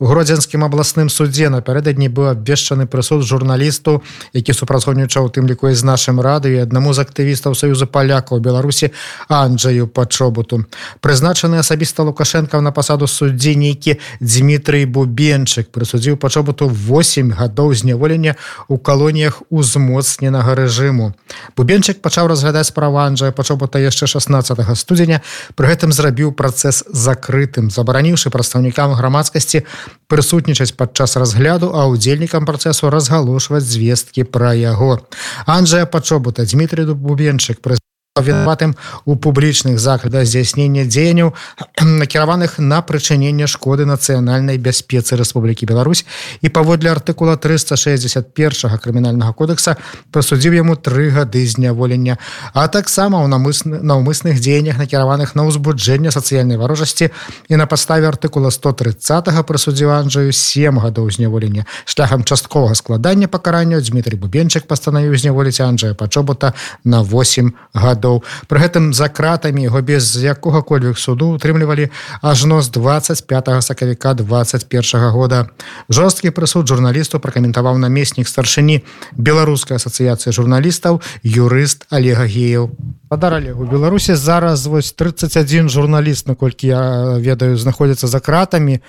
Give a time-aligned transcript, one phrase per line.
[0.00, 4.02] Гродзенскім абласным суддзе напярэдадні быў абвешчаны прысуд журналісту
[4.36, 8.92] які супрацоўнічаў тым ліку з нашым радыё аднаму з актывістаў саюза палякаў беларусі
[9.32, 10.68] Анджаю пачобуту
[11.00, 18.36] прызначаны асабіста лукашенко на пасаду суддзі нейкі Дмітрый бубенчык прысудзіў пачобуту 8 гадоў зняволення
[18.68, 21.16] у калоніях узмоцненага рэжыму.
[21.56, 25.22] Бубенчык пачаў разглядаць права Анджая пачобута яшчэ 16 студзеня.
[25.56, 29.64] Пры гэтым зрабіў працэс закрытым забараніўшы прадстаўнікам грамадскасці
[30.08, 35.00] прысутнічаць падчас разгляду а удзельнікам працэсу разгалошваць звесткі пра яго.
[35.46, 37.76] Анджая пачобута Дмітрий бубенчык пры
[38.16, 41.34] вінаватым у публічных захадах здзяйснення дзеянняў
[41.82, 46.06] накіраваных на прычыненне шкоды нацыянальнай бяспецы Рэспублікі Беларусь
[46.40, 49.76] і паводле артыкула 361 крымінальнага кодекса
[50.10, 52.16] прасудзіў яму тры гады зняволення
[52.54, 57.10] а таксама ў намысны наўмысных дзеяннях накіраваных на ўзбуджэнне сацыяльнай варожасці
[57.48, 61.64] і на паставе артыкула 130 прысудзіў Анджаю 7 гадоў зняволення.
[61.84, 66.52] Шляхам частковага складання пакарання Дмітрий бубенчык пастанавіў зняволіць Анджая пачобута
[66.84, 71.90] на 8 гадоў гадоў пры гэтым за кратамі яго без якога-кольвек суду утрымлівалі
[72.22, 75.50] ажно з 25 сакавіка 21 года.
[75.90, 78.82] Жорсткі прысуд журналісту пракаментаваў намеснік старшыні
[79.16, 82.70] беларускай асацыяцыі журналістаў юрыст олега геяў
[83.08, 86.82] падаралі у беларусі зараз вось 31 журналіст наколькі я
[87.22, 88.80] ведаю знаходзіцца за кратамі.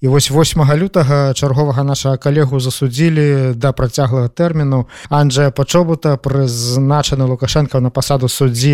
[0.00, 4.86] І вось 8 лютага чарговага нашага калегу засудзілі да працяглага тэрміну.
[5.08, 8.65] Анджая пачобута прызначаны лукашенко на пасаду суддзі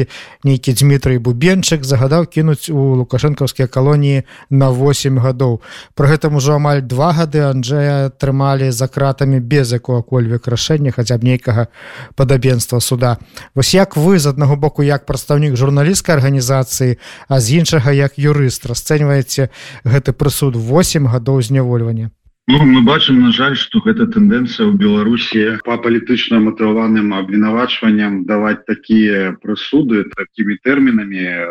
[0.45, 5.61] нейкі Дмітрый бубенчык загадаў кінуць у лукашэнкаўскія калоніі на 8 гадоў.
[5.95, 11.29] Пры гэтым ужо амаль два гады Анджея трымалі за кратамі без якога-кольвек рашэння хаця б
[11.35, 11.69] нейкага
[12.15, 13.19] падабенства суда.
[13.55, 16.99] Вось як вы з аднаго боку як прадстаўнік журналісцкай арганізацыі
[17.29, 19.51] а з іншага як юрыст расцэньваеце
[19.85, 22.11] гэты прысуд 8 гадоў знявольвання
[22.49, 28.67] Ну, мы бачым на жаль что гэта тэндэнцыя ў беларусі по палітычна матываваным абвінавачванням даваць
[28.67, 31.47] такія прысуды такімі тэрмінамі э,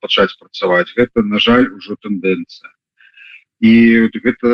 [0.00, 0.94] пачаць працаваць.
[0.94, 2.77] Гэта на жаль ужо тэндэнцыя
[3.60, 3.74] і
[4.14, 4.50] гэта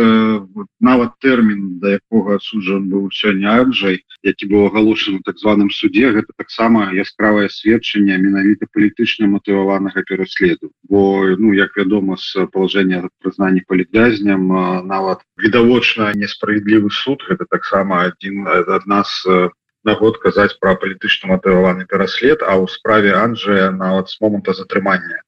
[0.81, 6.32] нават тэрмін да якога суджан быў сёння Анджай які быў агалошаны так званым суде гэта
[6.41, 10.72] таксама яскравае сведчанне менавіта палітычна матываванага пераследу.
[10.88, 14.48] Бо ну як вядома з палажэння прызнання палітвязням
[14.88, 18.88] нават відавочна несправядлівы суд гэта таксама адзін ад
[19.84, 25.21] нас нагод казаць пра палітычна матываваны пераслед а ў справе Анджая нават з моманта затрымання.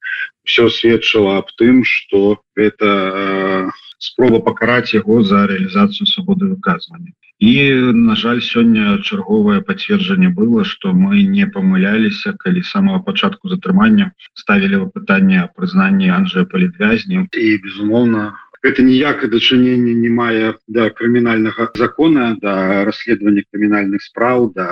[0.44, 7.12] Все сведчыла аб тым что это э, спроба пакараць яго за реалізацыю свободы выказвання.
[7.39, 7.53] І
[7.93, 14.88] на жаль сёння чарговае пацверджанне было что мы не памыляліся калі самого пачатку затрымання ставілі
[14.94, 18.33] пытанне прызнанні Анжя палітвязню і безумоўна
[18.66, 24.66] это ніякае дачыненне не мае да крымінальнага закона да расследавання крымінальных спраў да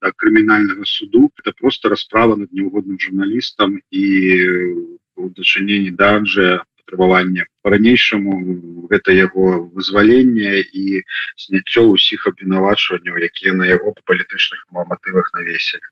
[0.00, 1.30] да крымінальнага суду.
[1.42, 4.04] Это просто расправа над неугодным журналістам і
[5.16, 8.36] у дачыненні данжа патрабавання по-ранейшаму
[8.92, 11.02] гэта яго вызвалення і
[11.36, 15.84] сняццё ўсіх абвінавачванняў якія на яго па палітычных матывах навесілі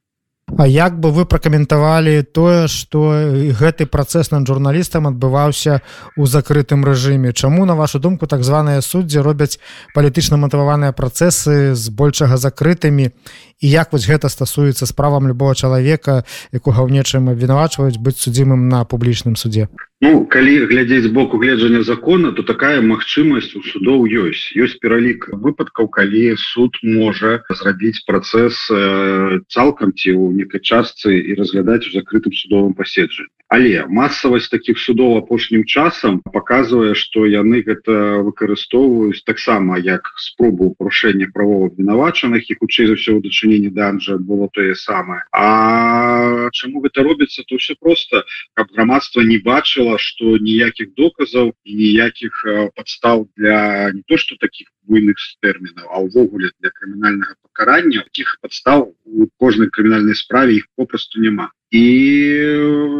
[0.59, 3.13] А як бы вы пракаментавалі тое што
[3.61, 5.85] гэты працэс над журналістам адбываўся
[6.17, 7.37] у закрытым рэжыме?
[7.37, 9.61] Чаму на вашу думку так званыя суддзі робяць
[9.93, 13.13] палітычна матываваныя працэсы з большага закрытымі
[13.61, 18.85] і як вось гэта стасуецца справам любого чалавека якога ў нечым абвінавачваюць быць судзімым на
[18.85, 19.69] публічным суде?
[20.05, 24.53] Ну калі глядзець боку гледжання закона то такая магчымасць у судоў ёсць.
[24.53, 31.41] Ёсць пералік выпадкаў калі суд можа зрабіць працэс э, цалкам ці ў некай частцы і
[31.41, 38.19] разглядаць у закрытым судовым паседжанні але масавасць таких судоў апошнім часам показывае что яны гэта
[38.27, 44.51] выкарыстоўваюць таксама як спробу парушэння правоў абвінавачаных і хутчэй за ўсё ў дачыненні данжа было
[44.51, 45.23] тое самае.
[45.31, 51.73] А чаму гэта робіцца то все просто каб грамадства не бачыла что ніякіх доказаў і
[51.75, 52.43] ніякіх
[52.75, 58.93] подстав для не то что таких буйных тэрмінаў а ўвогуле для крымінальнага пакарання таких подстав
[59.05, 61.51] у кожнай крымінальнай справе іх попросту няма.
[61.71, 61.85] І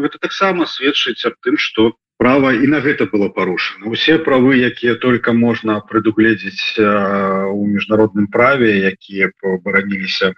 [0.01, 3.85] гэта таксама сведчыць аб тым что права і на гэта было парушана.
[3.93, 10.33] Усе правы якія только можна прадугледзець у міжнародным праве якія пабараніліся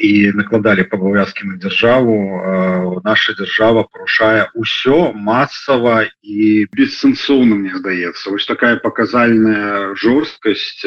[0.00, 2.16] і накладалі пабавязкі на дзяржаву
[3.04, 10.80] наша дзяржава парушае ўсё масава і бессэнсоўна мне здаецца вось такая паказальная жорсткасць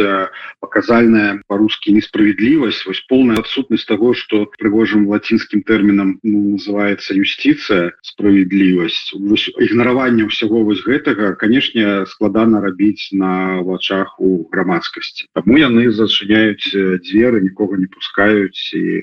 [0.60, 9.14] паказальная по-рускі несправедлівасць вось полная адсутнасць того что прыгожым лацінскім тэрмінам ну, называется юстиция справедлівасць
[9.14, 16.74] ігнараванне ўсяго вось гэтага канешне складана рабіць на вачах у грамадскасці таму яны зачыняюць
[17.06, 19.03] дзверы нікога не пускаюць і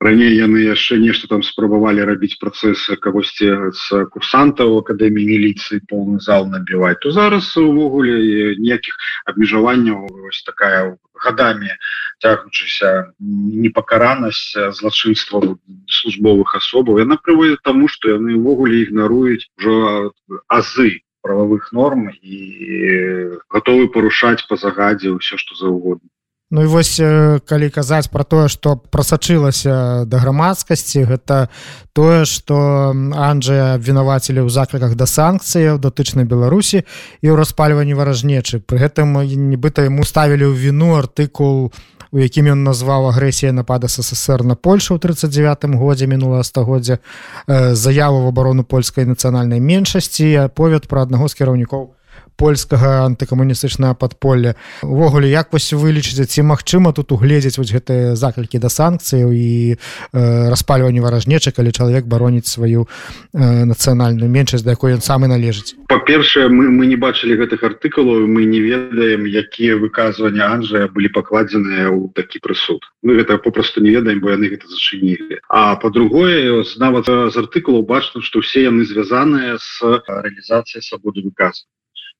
[0.00, 6.46] раней яны яшчэ нешта там спрабавалі рабіць працэсы кагосьці з курсантаў акадэміі міліцыі поўны зал
[6.46, 6.98] набіваць.
[7.02, 8.94] То зараз увогуле ніякіх
[9.26, 11.74] абмежаванняў ось такая годами
[12.22, 15.42] цягнучыся непакаранасць злачынства
[15.90, 17.02] службовых асобаў.
[17.02, 20.14] Яна прыводит тому что яны ўвогуле ігнаруюць ужо
[20.46, 22.38] азы правовых норм і
[23.50, 26.06] готовы парушаць по загадзе ўсё что заўгодна
[26.50, 26.96] Ну і вось
[27.44, 31.52] калі казаць пра тое што прасачылася да грамадскасці гэта
[31.92, 36.88] тое што Анджя абвінавацілі ў закліках да санкцыяў датычнай беларусі
[37.20, 38.64] і ў распальванні варажнечы.
[38.64, 41.68] Пры гэтым нібыта яму ставілі ў віну артыкул
[42.12, 46.98] у якім ён назваў агрэсія напада ссср на польшу ў 39 годзе мінулого стагоддзя
[47.76, 51.97] заяву в абарону польскай нацыянальнай меншасці аповед пра аднаго з кіраўнікоў
[52.38, 54.54] польскага антыкамуністычнага падполля.
[54.86, 60.48] Увогуле як вось вылічыце ці магчыма тут угледзець вось гэтыя заклікі да санкцыяў і э,
[60.48, 65.74] распальванню варажнечы калі чалавек бароніць сваю э, нацыянальную меншасць да якой ён самы належыць?
[65.90, 71.90] Па-першае мы мы не бачылі гэтых артыкулаў мы не ведаем якія выказвання Анжая былі пакладзеныя
[71.90, 72.86] ў такі прысуд.
[73.02, 75.42] Мы гэта попросту не ведаем бо яны гэта зачынілі.
[75.50, 81.66] А по-другое нават з артыкулаў бачна што ўсе яны звязаныя з рэалізацыяй свабоды выказа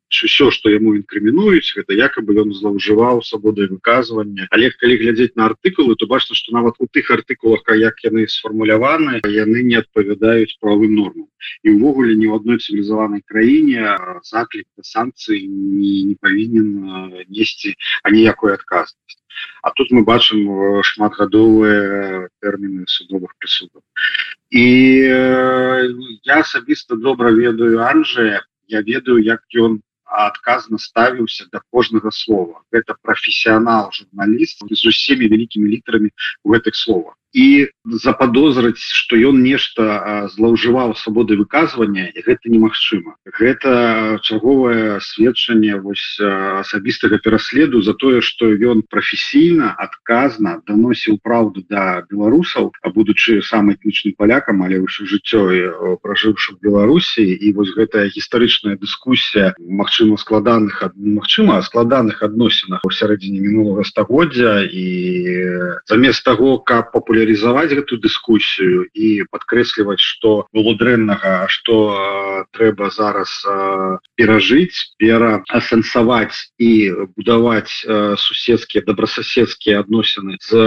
[0.09, 5.97] все что яму інкрымінуюць гэта якобы ён злоўжываў свабодай выказвання але калі глядзець на артыкулы
[6.01, 11.29] то бачна что нават у тых артыкулах як яны сфармуляваны яны не адпавядаюць правым нормам.
[11.63, 19.19] І увогуле ні в одной цивілізаванай краіне заклік санкцыі не, не павінен несці аніякой адказнасць
[19.63, 23.83] А тут мы бачым шматгадовыя тэрміны судовых прысудаў
[24.51, 24.65] і
[25.05, 25.93] э,
[26.25, 29.79] я асабіста добра ведаю Анжя я ведаю як ён
[30.09, 32.63] адказна ставіўся да кожнага слова.
[32.73, 36.11] Это прафесіянал журналіст з усімі вялікімі літарамі
[36.45, 43.17] у гэтых словах і заподозрыць что ён нешта злоўжываў свабоды выказвання гэта немагчыма.
[43.25, 52.05] Гэта чарговае сведчанне вось асабістага пераследу за тое что ён прафесійна адказна даносіў праўду да
[52.09, 57.25] беларусаў а будучы самым этнічным палякам але ўсё жыццё пражыўшы беларусі.
[57.29, 64.65] І вось гэтая гістарычная дыскусія Мачыма складаных Мачыма складаных адносінах у сярэдзіне мінулага стагоддзя.
[64.65, 64.85] І
[65.89, 71.75] замест того как популярна папулярызаваць гэту дыскусію і падкрэсліваць што было дрэннага што
[72.55, 73.31] трэба зараз
[74.15, 76.70] перажыць пераасэнсаваць і
[77.19, 77.75] будаваць
[78.23, 80.62] суседскія добрасаседскія адносіны з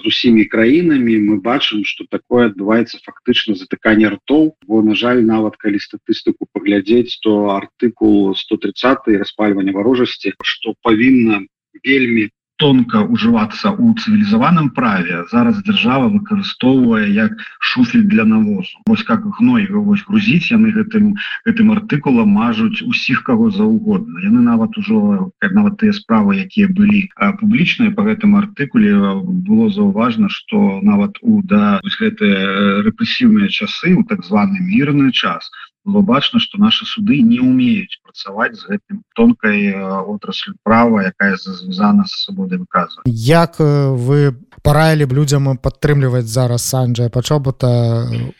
[0.00, 5.60] з усімі краінамі мы бачым что такое адбываецца фактычна затыканне ртоў бо на жаль нават
[5.60, 11.44] калі статыстыку паглядзець то артыкул 130 распальвання варожасці что павінна
[11.84, 18.82] вельмі тонко уживацца у цывілізаваным праве зараз держава выкарыстоўвае як шуфель для навозу.
[18.86, 21.14] Вось как гной вось грузіць яны гэтым
[21.46, 24.18] гэтым артыкулам мажуць усіх кого заўгодна.
[24.26, 27.06] Яны нават ужо нават тыя справы якія былі
[27.40, 34.26] публічныя по гэтым артыкуле было заўважна что нават у да гэтыя рэпрэсіўныя часы у так
[34.26, 35.50] званы мірны час
[35.88, 39.72] было бачна что наши суды не умеюць працаваць з гэтым тонкой
[40.14, 47.08] отрасль права якая звязана с свободы выказва як вы параілі б людзям падтрымліваць зараз санджа
[47.08, 47.70] пачобута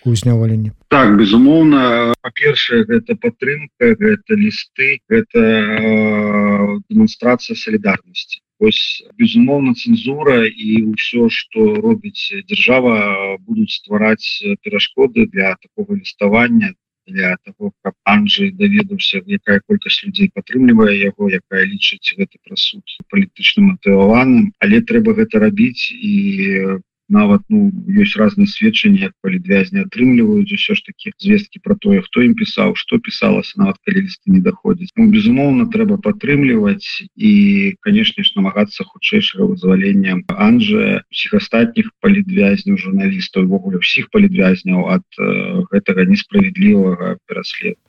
[0.04, 2.12] у зняволенні так безумоўна.
[2.24, 5.40] Па-першае гэта падтрымка гэта лісты гэта
[6.88, 15.94] демонстрацыя солідарнасці ось безумоўна цэнзура і ўсё что робіць держава будуць ствараць перашкоды для такого
[15.94, 16.74] ліставання
[17.08, 23.72] для того каб Анжы даведаўся якая колькасць людзей падтрымлівае яго якая лічыць гэты прасуд палітычным
[23.72, 26.14] матываваным але трэба гэта рабіць і
[27.08, 32.22] нават ну ёсць разныя сведчанні як палітвязні атрымліваюць усё ж таки звесткі про тое хто
[32.22, 37.32] ім пісаў что пісалася нават калі лісты не даходзіць ну, безумоўна трэба падтрымліваць і
[37.80, 45.64] канешне ж намагацца хутчэйшага вызвалення Анжа усіх астатніх палітвязняў журналістаў ввогуле ўсіх палітвязняў ад э,
[45.72, 47.87] гэтага несправядлівага пераследу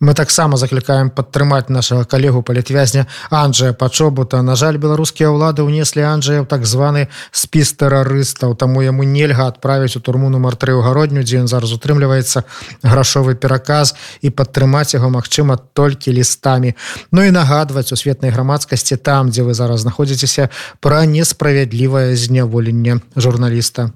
[0.00, 4.42] мы таксама заклікаем падтрымаць нашага калегу палітвязня Анджая пачобута.
[4.42, 9.96] На жаль беларускія ўлады ўнеслі Анджая ў так званы спіс тэрарыстаў таму яму нельга адправіць
[9.96, 12.44] у турму нумар тры ў гародню дзе ён зараз утрымліваецца
[12.82, 16.74] грашовы пераказ і падтрымаць яго магчыма толькі лістамі.
[17.12, 20.48] Ну і нагадваць у светнай грамадскасці там дзе вы зараз знаходзіцеся
[20.80, 23.90] пра несправядлівае зняволенне журналіста.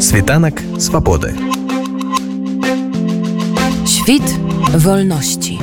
[0.00, 1.55] Світанак свабоды.
[4.06, 4.38] Świt
[4.76, 5.58] wolności.